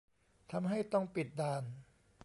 [0.51, 1.63] ทำให้ต้องปิดด่าน